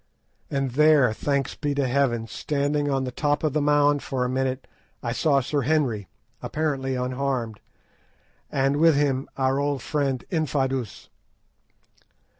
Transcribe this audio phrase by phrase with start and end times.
[0.49, 4.29] And there, thanks be to Heaven, standing on the top of the mound for a
[4.29, 4.65] minute,
[5.03, 6.07] I saw Sir Henry,
[6.41, 7.59] apparently unharmed,
[8.51, 11.09] and with him our old friend Infadoos.